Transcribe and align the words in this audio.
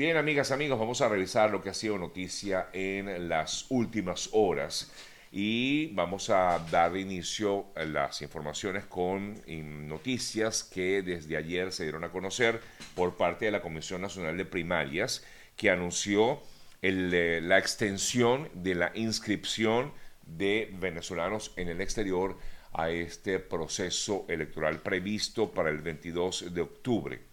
Bien, 0.00 0.16
amigas, 0.16 0.50
amigos, 0.50 0.78
vamos 0.78 1.02
a 1.02 1.10
revisar 1.10 1.50
lo 1.50 1.60
que 1.60 1.68
ha 1.68 1.74
sido 1.74 1.98
noticia 1.98 2.70
en 2.72 3.28
las 3.28 3.66
últimas 3.68 4.30
horas 4.32 4.90
y 5.30 5.88
vamos 5.88 6.30
a 6.30 6.58
dar 6.70 6.96
inicio 6.96 7.66
a 7.76 7.84
las 7.84 8.22
informaciones 8.22 8.86
con 8.86 9.42
noticias 9.86 10.64
que 10.64 11.02
desde 11.02 11.36
ayer 11.36 11.70
se 11.70 11.82
dieron 11.82 12.04
a 12.04 12.08
conocer 12.08 12.62
por 12.94 13.18
parte 13.18 13.44
de 13.44 13.50
la 13.50 13.60
Comisión 13.60 14.00
Nacional 14.00 14.38
de 14.38 14.46
Primarias 14.46 15.22
que 15.54 15.68
anunció 15.68 16.40
eh, 16.80 17.40
la 17.42 17.58
extensión 17.58 18.48
de 18.54 18.76
la 18.76 18.92
inscripción 18.94 19.92
de 20.24 20.74
venezolanos 20.80 21.52
en 21.56 21.68
el 21.68 21.82
exterior 21.82 22.38
a 22.72 22.88
este 22.88 23.38
proceso 23.38 24.24
electoral 24.30 24.80
previsto 24.80 25.50
para 25.50 25.68
el 25.68 25.82
22 25.82 26.54
de 26.54 26.60
octubre. 26.62 27.29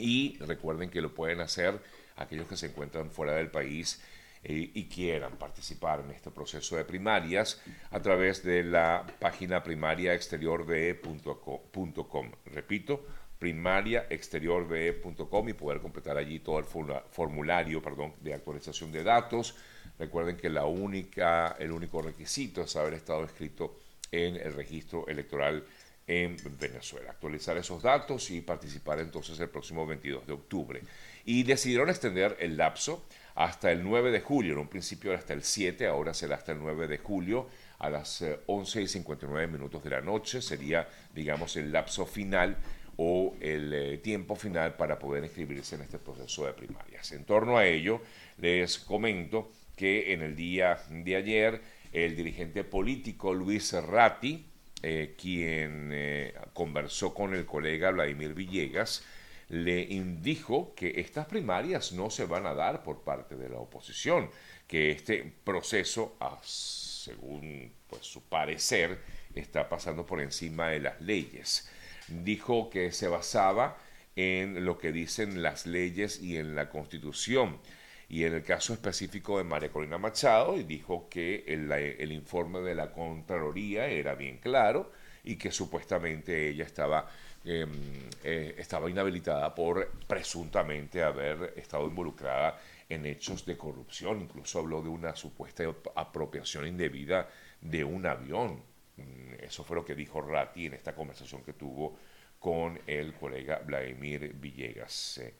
Y 0.00 0.38
recuerden 0.40 0.90
que 0.90 1.02
lo 1.02 1.14
pueden 1.14 1.40
hacer 1.40 1.78
aquellos 2.16 2.48
que 2.48 2.56
se 2.56 2.66
encuentran 2.66 3.10
fuera 3.10 3.34
del 3.34 3.50
país 3.50 4.02
eh, 4.42 4.70
y 4.72 4.88
quieran 4.88 5.36
participar 5.36 6.00
en 6.00 6.12
este 6.12 6.30
proceso 6.30 6.74
de 6.76 6.86
primarias 6.86 7.60
a 7.90 8.00
través 8.00 8.42
de 8.42 8.64
la 8.64 9.06
página 9.18 9.62
primariaexteriorde.com. 9.62 12.30
Repito, 12.46 13.04
primariaexteriorde.com 13.38 15.48
y 15.48 15.52
poder 15.52 15.80
completar 15.80 16.16
allí 16.16 16.40
todo 16.40 16.58
el 16.58 16.64
formulario 16.64 17.82
perdón, 17.82 18.14
de 18.20 18.32
actualización 18.32 18.90
de 18.92 19.02
datos. 19.02 19.56
Recuerden 19.98 20.38
que 20.38 20.48
la 20.48 20.64
única, 20.64 21.54
el 21.58 21.72
único 21.72 22.00
requisito 22.00 22.62
es 22.62 22.74
haber 22.76 22.94
estado 22.94 23.24
escrito 23.24 23.76
en 24.10 24.36
el 24.36 24.54
registro 24.54 25.06
electoral 25.06 25.66
en 26.10 26.36
Venezuela. 26.58 27.12
Actualizar 27.12 27.56
esos 27.56 27.84
datos 27.84 28.32
y 28.32 28.40
participar 28.40 28.98
entonces 28.98 29.38
el 29.38 29.48
próximo 29.48 29.86
22 29.86 30.26
de 30.26 30.32
octubre. 30.32 30.82
Y 31.24 31.44
decidieron 31.44 31.88
extender 31.88 32.36
el 32.40 32.56
lapso 32.56 33.04
hasta 33.36 33.70
el 33.70 33.84
9 33.84 34.10
de 34.10 34.20
julio. 34.20 34.54
En 34.54 34.58
un 34.58 34.66
principio 34.66 35.12
era 35.12 35.20
hasta 35.20 35.34
el 35.34 35.44
7, 35.44 35.86
ahora 35.86 36.12
será 36.12 36.34
hasta 36.34 36.50
el 36.50 36.58
9 36.58 36.88
de 36.88 36.98
julio 36.98 37.48
a 37.78 37.90
las 37.90 38.24
11 38.46 38.80
eh, 38.80 38.82
y 38.82 38.88
59 38.88 39.46
minutos 39.46 39.84
de 39.84 39.90
la 39.90 40.00
noche. 40.00 40.42
Sería, 40.42 40.88
digamos, 41.14 41.54
el 41.54 41.70
lapso 41.70 42.04
final 42.06 42.56
o 42.96 43.36
el 43.40 43.72
eh, 43.72 43.98
tiempo 43.98 44.34
final 44.34 44.74
para 44.74 44.98
poder 44.98 45.22
inscribirse 45.22 45.76
en 45.76 45.82
este 45.82 46.00
proceso 46.00 46.44
de 46.44 46.54
primarias. 46.54 47.12
En 47.12 47.24
torno 47.24 47.56
a 47.56 47.66
ello, 47.66 48.02
les 48.38 48.80
comento 48.80 49.52
que 49.76 50.12
en 50.12 50.22
el 50.22 50.34
día 50.34 50.76
de 50.90 51.14
ayer 51.14 51.60
el 51.92 52.16
dirigente 52.16 52.64
político 52.64 53.32
Luis 53.32 53.72
Ratti, 53.72 54.49
eh, 54.82 55.14
quien 55.18 55.90
eh, 55.92 56.34
conversó 56.54 57.12
con 57.14 57.34
el 57.34 57.46
colega 57.46 57.90
Vladimir 57.90 58.34
Villegas, 58.34 59.04
le 59.48 59.86
dijo 60.22 60.74
que 60.74 61.00
estas 61.00 61.26
primarias 61.26 61.92
no 61.92 62.08
se 62.08 62.24
van 62.24 62.46
a 62.46 62.54
dar 62.54 62.82
por 62.84 63.02
parte 63.02 63.34
de 63.34 63.48
la 63.48 63.58
oposición, 63.58 64.30
que 64.66 64.92
este 64.92 65.32
proceso, 65.44 66.16
según 66.42 67.72
pues, 67.88 68.06
su 68.06 68.22
parecer, 68.22 69.00
está 69.34 69.68
pasando 69.68 70.06
por 70.06 70.20
encima 70.20 70.68
de 70.68 70.80
las 70.80 71.00
leyes. 71.00 71.68
Dijo 72.06 72.70
que 72.70 72.92
se 72.92 73.08
basaba 73.08 73.76
en 74.14 74.64
lo 74.64 74.78
que 74.78 74.92
dicen 74.92 75.42
las 75.42 75.66
leyes 75.66 76.22
y 76.22 76.36
en 76.36 76.54
la 76.54 76.70
constitución 76.70 77.58
y 78.10 78.24
en 78.24 78.34
el 78.34 78.42
caso 78.42 78.72
específico 78.72 79.38
de 79.38 79.44
María 79.44 79.70
Corina 79.70 79.96
Machado, 79.96 80.56
y 80.58 80.64
dijo 80.64 81.08
que 81.08 81.44
el, 81.46 82.10
informe 82.10 82.58
de 82.58 82.74
la 82.74 82.90
Contraloría 82.90 83.86
era 83.86 84.16
bien 84.16 84.38
claro 84.38 84.90
y 85.22 85.36
que 85.36 85.52
supuestamente 85.52 86.48
ella 86.48 86.64
estaba, 86.64 87.08
em, 87.44 87.70
eh, 88.24 88.56
estaba 88.58 88.90
inhabilitada 88.90 89.54
por 89.54 89.92
presuntamente 90.08 91.04
haber 91.04 91.54
estado 91.56 91.86
involucrada 91.86 92.58
en 92.88 93.06
hechos 93.06 93.46
de 93.46 93.56
corrupción. 93.56 94.22
Incluso 94.22 94.58
habló 94.58 94.82
de 94.82 94.88
una 94.88 95.14
supuesta 95.14 95.62
apropiación 95.94 96.66
indebida 96.66 97.28
de 97.60 97.84
un 97.84 98.06
avión. 98.06 98.60
Mm, 98.96 99.34
eso 99.40 99.62
fue 99.62 99.76
lo 99.76 99.84
que 99.84 99.94
dijo 99.94 100.20
Ratti 100.20 100.66
en 100.66 100.74
esta 100.74 100.96
conversación 100.96 101.44
que 101.44 101.52
tuvo 101.52 101.96
con 102.40 102.80
el 102.88 103.14
colega 103.14 103.60
Vladimir 103.64 104.32
Villegas. 104.34 105.18
Eh, 105.18 105.34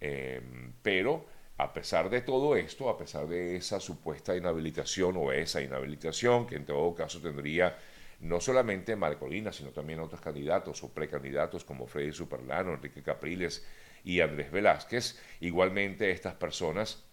em, 0.00 0.72
pero 0.82 1.33
a 1.56 1.72
pesar 1.72 2.10
de 2.10 2.20
todo 2.20 2.56
esto, 2.56 2.88
a 2.88 2.98
pesar 2.98 3.28
de 3.28 3.56
esa 3.56 3.78
supuesta 3.78 4.36
inhabilitación 4.36 5.16
o 5.16 5.30
esa 5.32 5.60
inhabilitación, 5.62 6.46
que 6.46 6.56
en 6.56 6.66
todo 6.66 6.94
caso 6.94 7.20
tendría 7.20 7.76
no 8.20 8.40
solamente 8.40 8.96
Marcolina, 8.96 9.52
sino 9.52 9.70
también 9.70 10.00
otros 10.00 10.20
candidatos 10.20 10.82
o 10.82 10.92
precandidatos 10.92 11.64
como 11.64 11.86
Freddy 11.86 12.12
Superlano, 12.12 12.74
Enrique 12.74 13.02
Capriles 13.02 13.64
y 14.02 14.20
Andrés 14.20 14.50
Velázquez, 14.50 15.20
igualmente 15.40 16.10
estas 16.10 16.34
personas, 16.34 17.04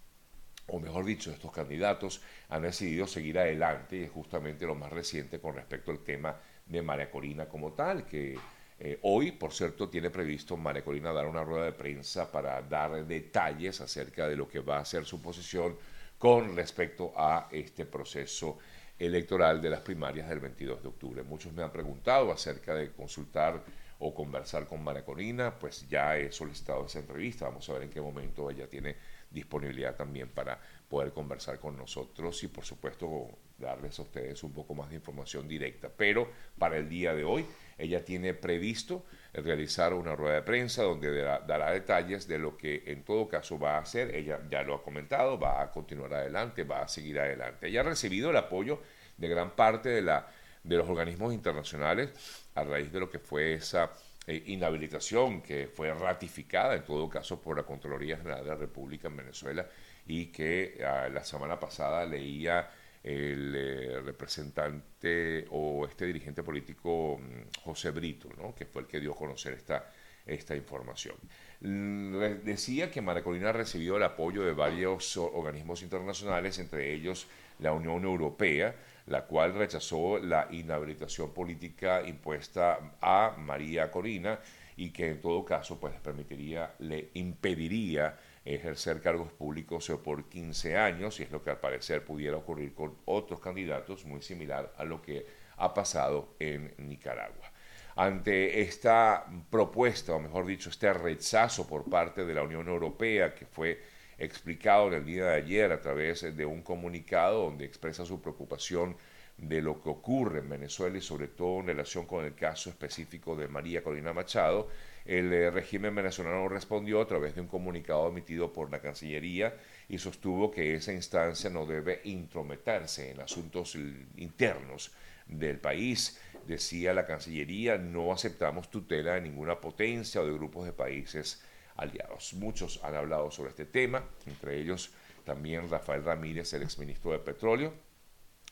o 0.68 0.80
mejor 0.80 1.06
dicho, 1.06 1.32
estos 1.32 1.52
candidatos 1.52 2.22
han 2.50 2.64
decidido 2.64 3.08
seguir 3.08 3.38
adelante 3.38 3.98
y 3.98 4.04
es 4.04 4.12
justamente 4.12 4.66
lo 4.66 4.76
más 4.76 4.92
reciente 4.92 5.40
con 5.40 5.56
respecto 5.56 5.92
al 5.92 6.00
tema 6.00 6.40
de 6.66 6.82
María 6.82 7.12
Corina 7.12 7.48
como 7.48 7.74
tal, 7.74 8.06
que 8.06 8.38
eh, 8.84 8.98
hoy, 9.04 9.32
por 9.32 9.54
cierto, 9.54 9.90
tiene 9.90 10.10
previsto 10.10 10.58
María 10.58 10.84
Corina 10.84 11.14
dar 11.14 11.28
una 11.28 11.44
rueda 11.44 11.66
de 11.66 11.72
prensa 11.72 12.32
para 12.32 12.60
dar 12.64 13.06
detalles 13.06 13.80
acerca 13.80 14.28
de 14.28 14.36
lo 14.36 14.48
que 14.48 14.60
va 14.60 14.80
a 14.80 14.86
ser 14.86 15.06
su 15.06 15.22
posición 15.22 15.78
con 16.18 16.56
respecto 16.56 17.14
a 17.16 17.48
este 17.52 17.86
proceso 17.86 18.58
electoral 18.98 19.62
de 19.62 19.70
las 19.70 19.82
primarias 19.82 20.28
del 20.28 20.40
22 20.40 20.82
de 20.82 20.88
octubre. 20.88 21.22
Muchos 21.22 21.54
me 21.54 21.62
han 21.62 21.72
preguntado 21.72 22.32
acerca 22.32 22.74
de 22.74 22.92
consultar 22.92 23.64
o 24.00 24.16
conversar 24.16 24.66
con 24.66 24.84
María 24.84 25.06
Corina, 25.06 25.60
pues 25.60 25.88
ya 25.88 26.18
he 26.18 26.32
solicitado 26.32 26.88
esa 26.88 26.98
entrevista, 26.98 27.46
vamos 27.46 27.70
a 27.70 27.74
ver 27.74 27.84
en 27.84 27.92
qué 27.92 28.02
momento 28.02 28.50
ella 28.50 28.68
tiene 28.68 28.96
disponibilidad 29.32 29.96
también 29.96 30.30
para 30.30 30.60
poder 30.90 31.14
conversar 31.14 31.60
con 31.60 31.78
nosotros 31.78 32.44
y 32.44 32.48
por 32.50 32.66
supuesto 32.66 33.30
darles 33.58 33.98
a 34.00 34.02
ustedes 34.02 34.44
un 34.44 34.52
poco 34.52 34.74
más 34.76 34.90
de 34.90 34.96
información 34.96 35.48
directa. 35.48 35.90
Pero 35.96 36.30
para 36.58 36.78
el 36.78 36.90
día 36.90 37.14
de 37.14 37.24
hoy 37.24 37.46
ella 37.78 38.04
tiene 38.04 38.34
previsto 38.34 39.06
realizar 39.34 39.94
una 39.94 40.16
rueda 40.16 40.36
de 40.36 40.42
prensa 40.42 40.84
donde 40.84 41.22
dará, 41.22 41.72
detalles 41.72 42.28
de 42.28 42.40
lo 42.40 42.58
que 42.58 42.84
en 42.88 43.04
todo 43.04 43.28
caso 43.28 43.58
va 43.58 43.78
a 43.78 43.82
hacer. 43.82 44.14
Ella 44.14 44.40
ya 44.50 44.64
lo 44.64 44.76
ha 44.76 44.84
comentado, 44.84 45.40
va 45.40 45.62
a 45.62 45.72
continuar 45.72 46.14
adelante, 46.14 46.64
va 46.64 46.82
a 46.82 46.88
seguir 46.88 47.20
adelante. 47.20 47.68
Ella 47.68 47.82
ha 47.82 47.84
recibido 47.84 48.32
el 48.32 48.38
apoyo 48.38 48.82
de 49.18 49.28
gran 49.28 49.56
parte 49.56 49.90
de, 49.90 50.02
la, 50.02 50.28
de 50.64 50.76
los 50.76 50.90
organismos 50.90 51.34
internacionales 51.34 52.12
a 52.56 52.64
raíz 52.64 52.92
de 52.92 53.00
lo 53.00 53.10
que 53.10 53.20
fue 53.20 53.54
esa 53.54 53.92
eh, 54.28 54.44
inhabilitación 54.48 55.42
que 55.42 55.68
fue 55.68 55.94
ratificada 55.94 56.76
en 56.76 56.84
todo 56.84 57.10
caso 57.10 57.42
por 57.42 57.58
la 57.58 57.64
Contraloría 57.64 58.18
General 58.18 58.44
de 58.44 58.50
la 58.50 58.56
República 58.56 59.08
en 59.08 59.18
Venezuela 59.18 59.68
y 60.06 60.28
que 60.28 60.80
ah, 60.86 61.10
la 61.12 61.24
semana 61.24 61.60
pasada 61.60 62.06
leía 62.06 62.70
el 63.04 63.56
eh, 63.56 64.02
representante 64.02 65.46
o 65.50 65.88
este 65.88 66.06
dirigente 66.06 66.44
político 66.44 67.20
mm, 67.20 67.62
José 67.64 67.90
Brito, 67.92 68.30
¿no? 68.38 68.54
que 68.54 68.66
fue 68.66 68.84
el 68.84 68.88
que 68.88 69.00
dio 69.00 69.14
a 69.14 69.16
conocer 69.16 69.54
esta, 69.54 69.92
esta 70.26 70.56
información. 70.56 71.16
Decía 71.60 72.90
que 72.90 73.02
Maracolina 73.02 73.52
recibió 73.52 73.98
el 73.98 74.04
apoyo 74.04 74.44
de 74.44 74.54
varios 74.54 75.18
organismos 75.18 75.84
internacionales, 75.84 76.58
entre 76.60 76.94
ellos 76.94 77.28
la 77.60 77.74
Unión 77.74 78.04
Europea, 78.04 78.76
la 79.08 79.26
cual 79.26 79.54
rechazó 79.54 80.18
la 80.20 80.48
inhabilitación 80.52 81.32
política 81.32 82.02
impuesta 82.04 82.96
a 83.02 83.36
María 83.38 83.92
Corina 83.92 84.40
y 84.76 84.92
que 84.92 85.10
en 85.10 85.22
todo 85.22 85.46
caso 85.46 85.80
pues 85.80 85.94
permitiría, 86.00 86.74
le 86.80 87.10
impediría 87.14 88.18
ejercer 88.44 89.02
cargos 89.02 89.32
públicos 89.32 89.92
por 90.04 90.28
15 90.30 90.78
años, 90.78 91.20
y 91.20 91.24
es 91.24 91.32
lo 91.32 91.44
que 91.44 91.52
al 91.52 91.60
parecer 91.60 92.04
pudiera 92.04 92.38
ocurrir 92.38 92.74
con 92.74 92.96
otros 93.06 93.40
candidatos, 93.40 94.06
muy 94.06 94.24
similar 94.24 94.74
a 94.78 94.84
lo 94.84 95.02
que 95.02 95.28
ha 95.58 95.74
pasado 95.76 96.34
en 96.40 96.74
Nicaragua. 96.78 97.52
Ante 98.02 98.62
esta 98.62 99.28
propuesta, 99.52 100.16
o 100.16 100.20
mejor 100.20 100.48
dicho, 100.48 100.72
este 100.72 100.92
rechazo 100.92 101.68
por 101.68 101.88
parte 101.88 102.26
de 102.26 102.34
la 102.34 102.42
Unión 102.42 102.68
Europea 102.68 103.36
que 103.36 103.46
fue 103.46 103.80
explicado 104.18 104.88
en 104.88 104.96
el 104.96 105.06
día 105.06 105.26
de 105.26 105.36
ayer 105.36 105.72
a 105.72 105.80
través 105.80 106.36
de 106.36 106.44
un 106.44 106.64
comunicado 106.64 107.44
donde 107.44 107.64
expresa 107.66 108.04
su 108.04 108.20
preocupación 108.20 108.98
de 109.38 109.62
lo 109.62 109.80
que 109.80 109.90
ocurre 109.90 110.40
en 110.40 110.50
Venezuela 110.50 110.98
y 110.98 111.02
sobre 111.02 111.28
todo 111.28 111.60
en 111.60 111.68
relación 111.68 112.08
con 112.08 112.26
el 112.26 112.34
caso 112.34 112.72
específico 112.72 113.36
de 113.36 113.48
María 113.48 113.84
Corina 113.84 114.14
Machado, 114.14 114.68
el 115.06 115.34
eh, 115.34 115.50
régimen 115.52 115.96
venezolano 115.96 116.48
respondió 116.48 117.02
a 117.02 117.08
través 117.08 117.36
de 117.36 117.42
un 117.42 117.48
comunicado 117.48 118.08
emitido 118.10 118.54
por 118.54 118.72
la 118.72 118.82
Cancillería 118.82 119.56
y 119.90 119.98
sostuvo 119.98 120.52
que 120.52 120.76
esa 120.76 120.94
instancia 120.94 121.50
no 121.50 121.66
debe 121.66 122.02
intrometerse 122.04 123.12
en 123.12 123.22
asuntos 123.22 123.76
internos 124.16 124.92
del 125.28 125.60
país. 125.60 126.20
Decía 126.48 126.94
la 126.94 127.06
Cancillería, 127.06 127.78
no 127.78 128.12
aceptamos 128.12 128.70
tutela 128.70 129.16
de 129.16 129.22
ninguna 129.22 129.60
potencia 129.60 130.22
o 130.22 130.26
de 130.26 130.34
grupos 130.34 130.66
de 130.66 130.74
países 130.74 131.44
aliados. 131.76 132.34
Muchos 132.34 132.80
han 132.84 132.96
hablado 132.96 133.32
sobre 133.32 133.50
este 133.50 133.66
tema, 133.66 134.06
entre 134.26 134.60
ellos 134.60 134.92
también 135.24 135.70
Rafael 135.70 136.04
Ramírez, 136.04 136.54
el 136.54 136.64
exministro 136.64 137.12
de 137.12 137.20
Petróleo, 137.20 137.74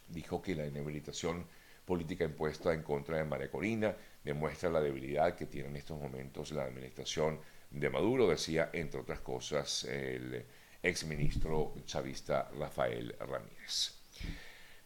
dijo 0.07 0.41
que 0.41 0.55
la 0.55 0.65
inhabilitación 0.65 1.45
política 1.89 2.23
impuesta 2.23 2.71
en 2.71 2.83
contra 2.83 3.17
de 3.17 3.23
María 3.23 3.49
Corina 3.49 3.95
demuestra 4.23 4.69
la 4.69 4.79
debilidad 4.79 5.35
que 5.35 5.47
tiene 5.47 5.69
en 5.69 5.75
estos 5.77 5.99
momentos 5.99 6.51
la 6.51 6.65
administración 6.65 7.39
de 7.71 7.89
Maduro, 7.89 8.29
decía, 8.29 8.69
entre 8.73 8.99
otras 8.99 9.21
cosas, 9.21 9.85
el 9.85 10.45
exministro 10.83 11.73
chavista 11.85 12.47
Rafael 12.59 13.15
Ramírez. 13.19 13.95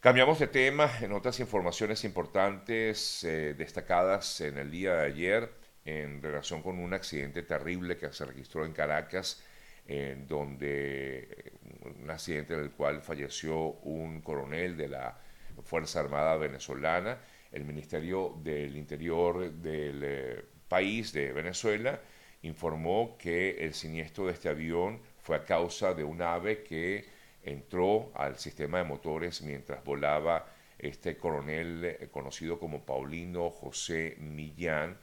Cambiamos 0.00 0.38
de 0.38 0.46
tema 0.46 0.90
en 1.02 1.12
otras 1.12 1.38
informaciones 1.40 2.04
importantes 2.04 3.22
eh, 3.24 3.52
destacadas 3.52 4.40
en 4.40 4.56
el 4.56 4.70
día 4.70 4.94
de 4.94 5.06
ayer 5.06 5.50
en 5.84 6.22
relación 6.22 6.62
con 6.62 6.78
un 6.78 6.94
accidente 6.94 7.42
terrible 7.42 7.98
que 7.98 8.10
se 8.14 8.24
registró 8.24 8.64
en 8.64 8.72
Caracas, 8.72 9.42
en 9.86 10.26
donde 10.26 11.52
un 11.82 12.10
accidente 12.10 12.54
en 12.54 12.60
el 12.60 12.70
cual 12.70 13.02
falleció 13.02 13.56
un 13.82 14.22
coronel 14.22 14.78
de 14.78 14.88
la 14.88 15.18
Fuerza 15.62 16.00
Armada 16.00 16.36
venezolana. 16.36 17.18
El 17.52 17.64
Ministerio 17.64 18.34
del 18.42 18.76
Interior 18.76 19.50
del 19.52 20.00
eh, 20.02 20.44
país 20.68 21.12
de 21.12 21.32
Venezuela 21.32 22.00
informó 22.42 23.16
que 23.18 23.64
el 23.64 23.74
siniestro 23.74 24.26
de 24.26 24.32
este 24.32 24.48
avión 24.48 25.00
fue 25.22 25.36
a 25.36 25.44
causa 25.44 25.94
de 25.94 26.04
un 26.04 26.20
ave 26.20 26.62
que 26.62 27.04
entró 27.42 28.10
al 28.14 28.38
sistema 28.38 28.78
de 28.78 28.84
motores 28.84 29.42
mientras 29.42 29.84
volaba 29.84 30.46
este 30.78 31.16
coronel 31.16 31.84
eh, 31.84 32.08
conocido 32.10 32.58
como 32.58 32.84
Paulino 32.84 33.50
José 33.50 34.16
Millán 34.18 34.96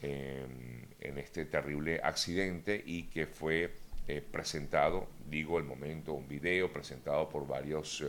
em, 0.00 0.86
en 1.00 1.18
este 1.18 1.46
terrible 1.46 2.00
accidente 2.02 2.82
y 2.84 3.04
que 3.04 3.26
fue 3.26 3.70
eh, 4.08 4.20
presentado, 4.20 5.08
digo 5.28 5.58
el 5.58 5.64
momento, 5.64 6.12
un 6.12 6.28
video 6.28 6.72
presentado 6.72 7.28
por 7.28 7.46
varios, 7.46 8.04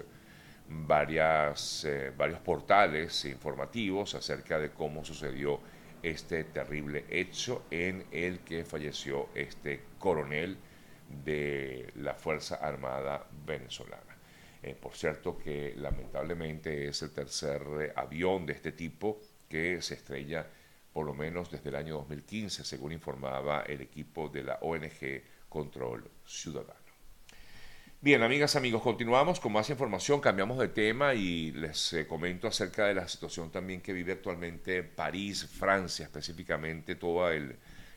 eh, 0.70 0.74
varias, 0.88 1.88
varios 2.18 2.40
portales 2.40 3.26
informativos 3.26 4.16
acerca 4.16 4.60
de 4.60 4.72
cómo 4.72 5.04
sucedió 5.04 5.60
este 6.04 6.44
terrible 6.44 7.06
hecho 7.10 7.64
en 7.72 8.06
el 8.12 8.40
que 8.40 8.66
falleció 8.66 9.30
este 9.34 9.84
coronel 9.98 10.58
de 11.24 11.92
la 11.96 12.14
Fuerza 12.14 12.56
Armada 12.56 13.26
venezolana. 13.46 14.18
Eh, 14.62 14.76
por 14.80 14.94
cierto 14.94 15.38
que 15.38 15.74
lamentablemente 15.78 16.88
es 16.88 17.02
el 17.02 17.12
tercer 17.12 17.62
eh, 17.82 17.94
avión 17.96 18.46
de 18.46 18.54
este 18.54 18.72
tipo 18.72 19.20
que 19.50 19.82
se 19.82 19.96
estrella 19.96 20.48
por 20.94 21.06
lo 21.06 21.14
menos 21.14 21.50
desde 21.50 21.70
el 21.70 21.76
año 21.76 21.96
2015, 21.96 22.64
según 22.64 22.92
informaba 22.92 23.64
el 23.64 23.82
equipo 23.82 24.30
de 24.30 24.44
la 24.44 24.60
ONG 24.62 25.24
Control 25.50 26.10
Ciudadano. 26.26 26.83
Bien, 28.04 28.22
amigas, 28.22 28.58
amigos, 28.58 28.82
continuamos 28.82 29.40
con 29.40 29.54
más 29.54 29.70
información, 29.70 30.20
cambiamos 30.20 30.60
de 30.60 30.68
tema 30.68 31.14
y 31.14 31.54
les 31.54 31.94
eh, 31.94 32.06
comento 32.06 32.50
acerca 32.50 32.86
de 32.86 32.94
la 32.94 33.08
situación 33.08 33.50
también 33.50 33.80
que 33.80 33.94
vive 33.94 34.12
actualmente 34.12 34.84
París, 34.84 35.48
Francia, 35.48 36.04
específicamente 36.04 36.96
toda 36.96 37.32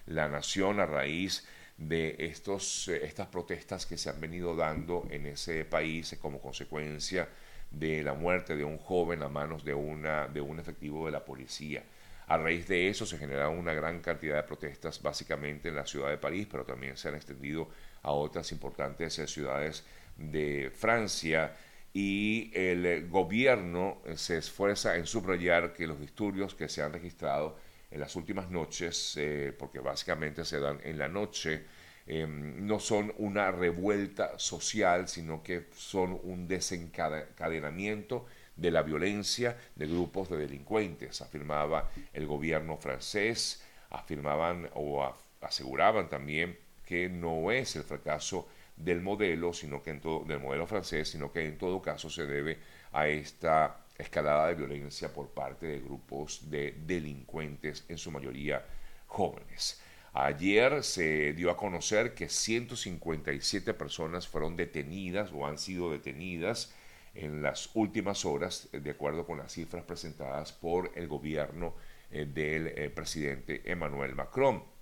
la 0.07 0.29
nación 0.29 0.79
a 0.79 0.87
raíz 0.87 1.45
de 1.77 2.15
estos, 2.21 2.87
eh, 2.87 3.05
estas 3.05 3.27
protestas 3.27 3.85
que 3.85 3.99
se 3.99 4.09
han 4.09 4.21
venido 4.21 4.55
dando 4.55 5.09
en 5.11 5.27
ese 5.27 5.65
país 5.65 6.17
como 6.23 6.41
consecuencia 6.41 7.29
de 7.73 8.05
la 8.05 8.15
muerte 8.15 8.55
de 8.55 8.63
un 8.63 8.79
joven 8.79 9.25
a 9.25 9.29
manos 9.29 9.65
de, 9.65 9.75
una, 9.75 10.29
de 10.29 10.41
un 10.41 10.61
efectivo 10.61 11.07
de 11.07 11.11
la 11.11 11.25
policía. 11.25 11.83
A 12.29 12.39
raíz 12.39 12.69
de 12.69 12.89
eso 12.89 13.07
se 13.07 13.19
generaron 13.19 13.59
una 13.59 13.75
gran 13.75 14.01
cantidad 14.01 14.37
de 14.37 14.45
protestas 14.45 15.03
básicamente 15.03 15.69
en 15.69 15.75
la 15.75 15.85
ciudad 15.85 16.11
de 16.11 16.19
París, 16.19 16.47
pero 16.49 16.65
también 16.65 16.97
se 16.97 17.09
han 17.09 17.17
extendido 17.17 17.69
a 18.07 18.13
otras 18.13 18.53
importantes 18.53 19.19
eh, 19.19 19.27
ciudades 19.27 19.85
de 20.17 20.71
Francia. 20.75 21.57
Y 21.93 22.51
el 22.55 23.09
gobierno 23.09 24.03
se 24.15 24.39
esfuerza 24.39 24.97
en 24.97 25.07
subrayar 25.07 25.73
que 25.73 25.87
los 25.87 25.99
disturbios 25.99 26.55
que 26.55 26.69
se 26.69 26.83
han 26.83 26.93
registrado 26.93 27.57
en 27.91 28.01
las 28.01 28.15
últimas 28.17 28.51
noches, 28.51 29.15
eh, 29.17 29.55
porque 29.59 29.81
básicamente 29.81 30.45
se 30.45 30.61
dan 30.61 30.79
en 30.85 30.99
la 30.99 31.09
noche, 31.09 31.65
em, 32.07 32.67
no 32.67 32.79
son 32.79 33.13
una 33.19 33.51
revuelta 33.51 34.39
social, 34.39 35.09
sino 35.09 35.43
que 35.43 35.67
son 35.75 36.21
un 36.23 36.47
desencadenamiento 36.47 38.27
de 38.55 38.71
la 38.71 38.83
violencia 38.83 39.57
de 39.75 39.87
grupos 39.87 40.29
de 40.31 40.37
delincuentes, 40.37 41.21
afirmaba 41.23 41.91
el 42.13 42.27
gobierno 42.27 42.77
francés, 42.77 43.63
afirmaban 43.91 44.69
o 44.75 45.15
aseguraban 45.41 46.09
también 46.09 46.59
que 46.87 47.09
no 47.09 47.51
es 47.51 47.77
el 47.77 47.83
fracaso 47.83 48.49
del 48.77 49.03
modelo, 49.03 49.53
sino 49.53 49.83
que 49.83 49.91
en 49.91 50.01
todo, 50.01 50.25
del 50.25 50.41
modelo 50.41 50.67
francés, 50.67 51.11
sino 51.11 51.33
que 51.33 51.45
en 51.45 51.59
todo 51.59 51.83
caso 51.83 52.09
se 52.09 52.27
debe 52.27 52.59
a 52.93 53.09
esta 53.09 53.85
escalada 53.99 54.49
de 54.49 54.55
violencia 54.55 55.13
por 55.13 55.29
parte 55.31 55.67
de 55.67 55.81
grupos 55.81 56.51
de 56.51 56.75
delincuentes, 56.87 57.85
en 57.89 57.99
su 57.99 58.11
mayoría 58.11 58.65
jóvenes. 59.07 59.81
Ayer 60.13 60.83
se 60.83 61.35
dio 61.35 61.51
a 61.51 61.57
conocer 61.57 62.15
que 62.15 62.29
157 62.29 63.75
personas 63.75 64.27
fueron 64.27 64.57
detenidas 64.57 65.31
o 65.33 65.47
han 65.47 65.59
sido 65.59 65.91
detenidas 65.91 66.73
en 67.15 67.43
las 67.43 67.71
últimas 67.75 68.25
horas, 68.25 68.69
de 68.73 68.91
acuerdo 68.91 69.27
con 69.27 69.39
las 69.39 69.53
cifras 69.53 69.85
presentadas 69.85 70.53
por 70.53 70.91
el 70.95 71.09
gobierno 71.09 71.75
eh, 72.11 72.27
del 72.27 72.69
eh, 72.69 72.91
presidente 72.91 73.63
Emmanuel 73.71 74.15
Macron. 74.15 74.76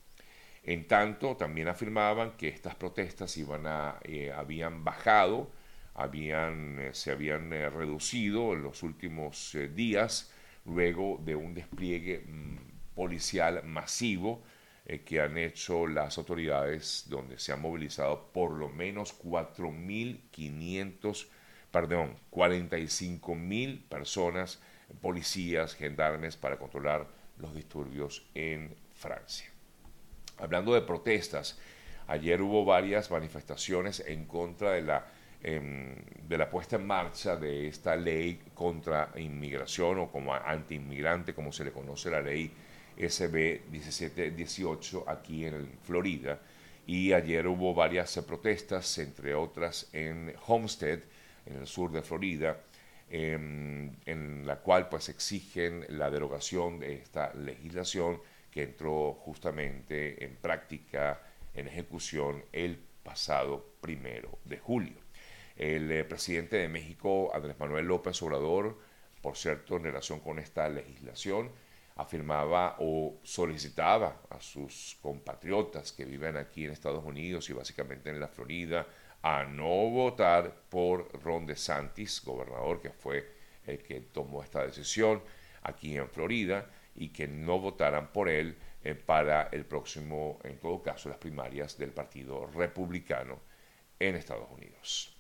En 0.65 0.89
tanto, 0.89 1.37
también 1.37 1.69
afirmaban 1.69 2.33
que 2.39 2.49
estas 2.49 2.75
protestas 2.75 3.37
iban 3.37 3.67
a, 3.67 3.99
eh, 4.03 4.33
habían 4.33 4.83
bajado 4.83 5.51
habían, 5.95 6.79
eh, 6.81 6.95
se 6.95 7.13
habían 7.13 7.53
eh, 7.53 7.69
reducido 7.71 8.55
en 8.55 8.63
los 8.63 8.83
últimos 8.83 9.57
días 9.75 10.33
luego 10.65 11.21
de 11.23 11.37
un 11.37 11.55
despliegue 11.55 12.25
mm, 12.27 12.57
policial 12.95 13.63
masivo 13.65 14.43
que 15.07 15.21
han 15.21 15.39
hecho 15.39 15.87
las 15.87 16.19
autoridades 16.19 17.07
donde 17.09 17.39
se 17.39 17.53
han 17.53 17.63
movilizado 17.63 18.31
por 18.33 18.51
lo 18.53 18.69
menos 18.69 19.19
4.500, 19.19 21.27
perdón, 21.71 22.19
45.000 22.31 23.83
personas, 23.89 24.61
policías, 25.01 25.75
gendarmes 25.75 26.37
para 26.37 26.59
controlar 26.59 27.09
los 27.39 27.55
disturbios 27.55 28.27
en 28.35 28.77
Francia. 28.95 29.54
Hablando 30.39 30.75
de 30.75 30.83
protestas, 30.83 31.59
ayer 32.07 32.43
hubo 32.43 32.65
varias 32.65 33.11
manifestaciones 33.11 34.03
en 34.07 34.27
contra 34.27 34.73
de 34.73 34.83
la 34.83 35.07
Em, 35.47 35.95
de 36.27 36.39
la 36.39 36.49
puesta 36.49 36.77
en 36.77 36.87
marcha 36.87 37.37
de 37.37 37.69
esta 37.69 37.95
ley 37.97 38.41
contra 38.55 39.11
inmigración 39.17 39.99
o 39.99 40.11
como 40.11 40.33
anti-inmigrante, 40.33 41.35
como 41.35 41.53
se 41.53 41.65
le 41.65 41.71
conoce 41.71 42.11
la 42.11 42.23
ley 42.23 42.51
SB 42.97 43.61
1718 43.71 45.05
aquí 45.07 45.45
en 45.45 45.69
Florida. 45.83 46.41
Y 46.87 47.13
ayer 47.13 47.47
hubo 47.47 47.75
varias 47.75 48.19
protestas, 48.27 48.97
entre 48.97 49.35
otras 49.35 49.87
en 49.93 50.35
Homestead, 50.47 51.01
en 51.45 51.57
el 51.57 51.67
sur 51.67 51.93
de 51.93 52.01
Florida, 52.01 52.57
em, 53.11 53.93
en 54.07 54.47
la 54.47 54.57
cual 54.61 54.89
pues 54.89 55.11
exigen 55.11 55.85
la 55.91 56.11
derogación 56.11 56.81
de 56.81 56.95
esta 56.95 57.35
legislación 57.35 58.19
que 58.55 58.63
entró 58.63 59.15
justamente 59.15 60.25
en 60.25 60.37
práctica, 60.37 61.21
en 61.55 61.67
ejecución 61.67 62.45
el 62.53 62.79
pasado 63.03 63.75
primero 63.81 64.39
de 64.45 64.59
julio. 64.59 64.95
El 65.57 65.91
eh, 65.91 66.05
presidente 66.05 66.59
de 66.59 66.69
México, 66.69 67.33
Andrés 67.35 67.59
Manuel 67.59 67.87
López 67.87 68.23
Obrador, 68.23 68.79
por 69.21 69.37
cierto, 69.37 69.77
en 69.77 69.83
relación 69.83 70.21
con 70.21 70.39
esta 70.39 70.69
legislación, 70.69 71.51
afirmaba 71.97 72.77
o 72.79 73.19
solicitaba 73.25 74.23
a 74.31 74.41
sus 74.41 74.99
compatriotas 75.03 75.91
que 75.91 76.05
viven 76.05 76.37
aquí 76.37 76.65
en 76.65 76.71
Estados 76.71 77.05
Unidos 77.05 77.51
y 77.51 77.55
básicamente 77.55 78.11
en 78.11 78.21
la 78.21 78.29
Florida 78.29 78.87
a 79.21 79.43
no 79.43 79.91
votar 79.91 80.55
por 80.69 81.09
Ron 81.25 81.45
DeSantis, 81.45 82.23
gobernador 82.25 82.81
que 82.81 82.91
fue 82.91 83.33
el 83.67 83.83
que 83.83 84.01
tomó 84.01 84.45
esta 84.45 84.65
decisión 84.65 85.23
aquí 85.65 85.97
en 85.97 86.09
Florida, 86.09 86.71
y 86.97 87.09
que 87.09 87.29
no 87.29 87.59
votaran 87.59 88.13
por 88.13 88.29
él 88.29 88.57
eh, 88.83 88.95
para 88.95 89.49
el 89.53 89.65
próximo, 89.65 90.39
en 90.45 90.59
todo 90.59 90.83
caso, 90.83 91.09
las 91.09 91.19
primarias 91.19 91.79
del 91.79 91.91
Partido 91.91 92.47
Republicano 92.47 93.41
en 93.99 94.17
Estados 94.17 94.51
Unidos. 94.51 95.15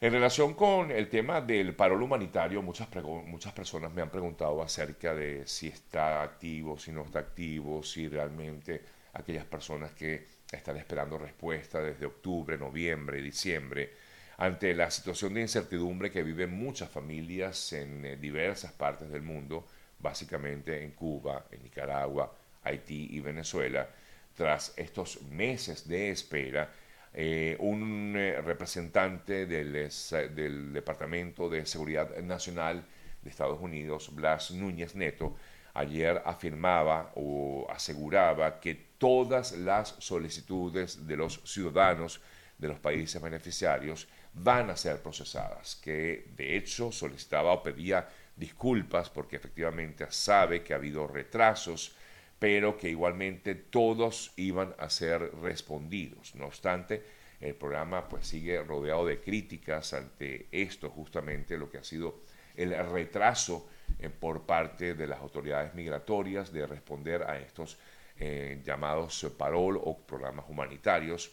En 0.00 0.12
relación 0.12 0.54
con 0.54 0.92
el 0.92 1.08
tema 1.08 1.40
del 1.40 1.74
paro 1.74 1.96
humanitario, 1.96 2.62
muchas, 2.62 2.88
muchas 3.26 3.52
personas 3.52 3.92
me 3.92 4.00
han 4.00 4.10
preguntado 4.10 4.62
acerca 4.62 5.12
de 5.12 5.44
si 5.46 5.66
está 5.66 6.22
activo, 6.22 6.78
si 6.78 6.92
no 6.92 7.02
está 7.02 7.18
activo, 7.18 7.82
si 7.82 8.08
realmente 8.08 8.80
aquellas 9.14 9.44
personas 9.44 9.90
que 9.92 10.24
están 10.52 10.76
esperando 10.76 11.18
respuesta 11.18 11.80
desde 11.80 12.06
octubre, 12.06 12.56
noviembre, 12.56 13.20
diciembre, 13.20 13.92
ante 14.36 14.72
la 14.72 14.88
situación 14.90 15.34
de 15.34 15.40
incertidumbre 15.40 16.12
que 16.12 16.22
viven 16.22 16.52
muchas 16.52 16.88
familias 16.90 17.72
en 17.72 18.04
eh, 18.04 18.16
diversas 18.16 18.72
partes 18.72 19.10
del 19.10 19.22
mundo, 19.22 19.66
básicamente 19.98 20.82
en 20.82 20.92
Cuba, 20.92 21.46
en 21.50 21.62
Nicaragua, 21.62 22.32
Haití 22.62 23.08
y 23.10 23.20
Venezuela, 23.20 23.88
tras 24.34 24.72
estos 24.76 25.22
meses 25.22 25.88
de 25.88 26.10
espera, 26.10 26.70
eh, 27.12 27.56
un 27.60 28.14
eh, 28.16 28.40
representante 28.40 29.46
del, 29.46 29.72
del, 29.72 30.72
Departamento 30.72 31.48
de 31.48 31.66
Seguridad 31.66 32.16
Nacional 32.18 32.84
de 33.22 33.30
Estados 33.30 33.60
Unidos, 33.60 34.14
Blas 34.14 34.50
Núñez 34.50 34.94
Neto, 34.94 35.36
ayer 35.74 36.22
afirmaba 36.24 37.12
o 37.14 37.66
aseguraba 37.70 38.60
que 38.60 38.74
todas 38.98 39.52
las 39.52 39.96
solicitudes 39.98 41.06
de 41.06 41.16
los 41.16 41.40
ciudadanos 41.44 42.20
de 42.58 42.68
los 42.68 42.78
países 42.78 43.20
beneficiarios 43.22 44.08
van 44.34 44.70
a 44.70 44.76
ser 44.76 45.00
procesadas, 45.00 45.76
que 45.76 46.30
de 46.36 46.56
hecho 46.56 46.92
solicitaba 46.92 47.52
o 47.52 47.62
pedía 47.62 48.08
disculpas 48.38 49.10
porque 49.10 49.36
efectivamente 49.36 50.06
sabe 50.10 50.62
que 50.62 50.72
ha 50.72 50.76
habido 50.76 51.06
retrasos, 51.06 51.94
pero 52.38 52.76
que 52.76 52.88
igualmente 52.88 53.54
todos 53.54 54.32
iban 54.36 54.74
a 54.78 54.88
ser 54.90 55.34
respondidos. 55.42 56.34
No 56.34 56.46
obstante, 56.46 57.04
el 57.40 57.54
programa 57.54 58.08
pues 58.08 58.26
sigue 58.26 58.62
rodeado 58.62 59.06
de 59.06 59.20
críticas 59.20 59.92
ante 59.92 60.46
esto, 60.52 60.90
justamente 60.90 61.58
lo 61.58 61.68
que 61.68 61.78
ha 61.78 61.84
sido 61.84 62.20
el 62.56 62.74
retraso 62.90 63.68
eh, 63.98 64.08
por 64.08 64.42
parte 64.42 64.94
de 64.94 65.06
las 65.06 65.20
autoridades 65.20 65.74
migratorias 65.74 66.52
de 66.52 66.66
responder 66.66 67.22
a 67.22 67.38
estos 67.38 67.78
eh, 68.18 68.60
llamados 68.64 69.26
parol 69.36 69.80
o 69.82 69.96
programas 69.96 70.46
humanitarios 70.48 71.30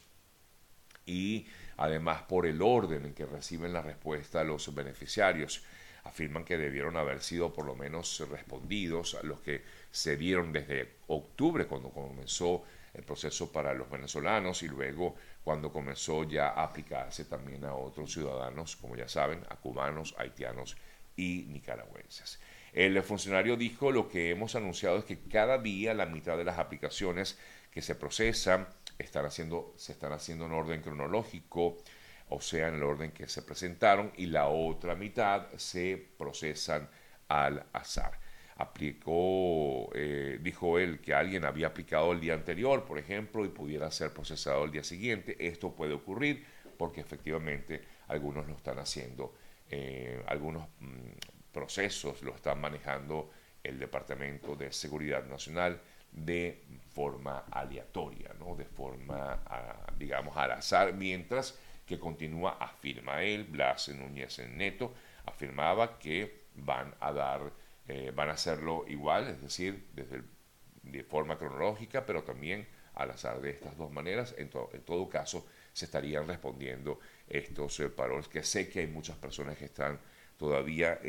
y 1.05 1.47
además 1.77 2.21
por 2.23 2.45
el 2.45 2.61
orden 2.61 3.05
en 3.05 3.13
que 3.13 3.25
reciben 3.25 3.73
la 3.73 3.81
respuesta 3.81 4.43
los 4.43 4.73
beneficiarios. 4.73 5.63
Afirman 6.05 6.45
que 6.45 6.57
debieron 6.57 6.97
haber 6.97 7.21
sido 7.21 7.53
por 7.53 7.65
lo 7.65 7.75
menos 7.75 8.23
respondidos 8.29 9.15
a 9.15 9.23
los 9.23 9.41
que 9.41 9.63
se 9.91 10.17
dieron 10.17 10.53
desde 10.53 10.95
octubre 11.07 11.67
cuando 11.67 11.89
comenzó 11.89 12.63
el 12.93 13.03
proceso 13.03 13.51
para 13.51 13.73
los 13.73 13.89
venezolanos 13.89 14.63
y 14.63 14.67
luego 14.67 15.15
cuando 15.43 15.71
comenzó 15.71 16.23
ya 16.23 16.49
a 16.49 16.63
aplicarse 16.63 17.25
también 17.25 17.65
a 17.65 17.75
otros 17.75 18.13
ciudadanos, 18.13 18.77
como 18.77 18.95
ya 18.95 19.07
saben, 19.07 19.41
a 19.49 19.57
cubanos, 19.57 20.15
haitianos 20.17 20.77
y 21.15 21.45
nicaragüenses. 21.49 22.39
El 22.73 23.01
funcionario 23.03 23.55
dijo 23.55 23.91
lo 23.91 24.09
que 24.09 24.31
hemos 24.31 24.55
anunciado 24.55 24.97
es 24.97 25.05
que 25.05 25.19
cada 25.19 25.57
día 25.57 25.93
la 25.93 26.05
mitad 26.05 26.37
de 26.37 26.43
las 26.43 26.57
aplicaciones 26.57 27.37
que 27.71 27.81
se 27.81 27.95
procesan 27.95 28.67
están 28.97 29.25
haciendo, 29.25 29.73
se 29.77 29.91
están 29.91 30.13
haciendo 30.13 30.45
en 30.45 30.53
orden 30.53 30.81
cronológico, 30.81 31.77
o 32.29 32.41
sea, 32.41 32.67
en 32.67 32.75
el 32.75 32.83
orden 32.83 33.11
que 33.11 33.27
se 33.27 33.41
presentaron, 33.41 34.11
y 34.17 34.27
la 34.27 34.47
otra 34.47 34.95
mitad 34.95 35.47
se 35.57 35.97
procesan 36.17 36.89
al 37.27 37.65
azar. 37.73 38.19
Aplicó, 38.57 39.89
eh, 39.93 40.39
dijo 40.41 40.79
él, 40.79 41.01
que 41.01 41.13
alguien 41.13 41.45
había 41.45 41.67
aplicado 41.67 42.13
el 42.13 42.21
día 42.21 42.33
anterior, 42.33 42.85
por 42.85 42.97
ejemplo, 42.97 43.43
y 43.45 43.49
pudiera 43.49 43.91
ser 43.91 44.13
procesado 44.13 44.63
el 44.63 44.71
día 44.71 44.83
siguiente. 44.83 45.35
Esto 45.39 45.75
puede 45.75 45.93
ocurrir 45.93 46.45
porque 46.77 47.01
efectivamente 47.01 47.81
algunos 48.07 48.47
lo 48.47 48.55
están 48.55 48.79
haciendo, 48.79 49.35
eh, 49.69 50.23
algunos 50.27 50.67
mm, 50.79 51.51
procesos 51.51 52.21
lo 52.21 52.35
están 52.35 52.59
manejando 52.59 53.31
el 53.63 53.79
Departamento 53.79 54.55
de 54.55 54.71
Seguridad 54.71 55.25
Nacional 55.25 55.81
de 56.11 56.63
forma 56.93 57.45
aleatoria, 57.51 58.31
¿no? 58.39 58.55
de 58.55 58.65
forma, 58.65 59.43
ah, 59.45 59.87
digamos, 59.97 60.37
al 60.37 60.51
azar, 60.51 60.93
mientras 60.93 61.59
que 61.85 61.99
continúa, 61.99 62.57
afirma 62.59 63.23
él, 63.23 63.43
Blas 63.43 63.89
Núñez 63.89 64.39
en 64.39 64.57
Neto, 64.57 64.93
afirmaba 65.25 65.99
que 65.99 66.45
van 66.55 66.93
a 66.99 67.11
dar, 67.11 67.51
eh, 67.87 68.11
van 68.15 68.29
a 68.29 68.33
hacerlo 68.33 68.85
igual, 68.87 69.27
es 69.27 69.41
decir, 69.41 69.87
desde 69.93 70.23
de 70.83 71.03
forma 71.03 71.37
cronológica, 71.37 72.05
pero 72.05 72.23
también 72.23 72.67
al 72.93 73.11
azar 73.11 73.41
de 73.41 73.49
estas 73.49 73.77
dos 73.77 73.91
maneras. 73.91 74.33
En, 74.37 74.49
en 74.73 74.81
todo 74.81 75.09
caso, 75.09 75.45
se 75.73 75.85
estarían 75.85 76.27
respondiendo 76.27 76.99
estos 77.27 77.79
eh, 77.79 77.89
paroles, 77.89 78.27
que 78.27 78.43
sé 78.43 78.69
que 78.69 78.79
hay 78.79 78.87
muchas 78.87 79.17
personas 79.17 79.57
que 79.57 79.65
están 79.65 79.99
todavía 80.37 80.99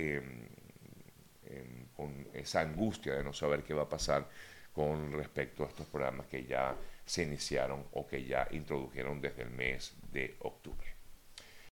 con 1.96 2.28
esa 2.32 2.60
angustia 2.60 3.14
de 3.14 3.24
no 3.24 3.32
saber 3.32 3.62
qué 3.62 3.74
va 3.74 3.82
a 3.82 3.88
pasar 3.88 4.28
con 4.76 5.10
respecto 5.10 5.64
a 5.64 5.68
estos 5.68 5.86
programas 5.86 6.26
que 6.26 6.44
ya 6.44 6.76
se 7.06 7.22
iniciaron 7.22 7.86
o 7.92 8.06
que 8.06 8.26
ya 8.26 8.46
introdujeron 8.50 9.22
desde 9.22 9.44
el 9.44 9.50
mes 9.50 9.94
de 10.12 10.36
octubre. 10.40 10.95